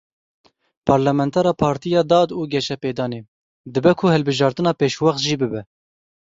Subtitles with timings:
[0.89, 3.21] Parlamentera Partiya Dad û Geşepêdanê,
[3.73, 5.61] dibe ku hilbijartina pêşxwet jî bibe.